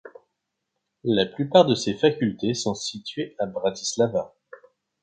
[1.03, 4.33] La plupart de ses facultés sont situées à Bratislava.